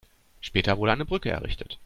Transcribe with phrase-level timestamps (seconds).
[0.39, 1.77] Später wurde eine Brücke errichtet.